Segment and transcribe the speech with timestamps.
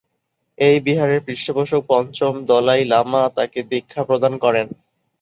[0.57, 4.67] এই বিহারের পৃষ্ঠপোষক পঞ্চম দলাই লামা তাকে দীক্ষা প্রদান করেন।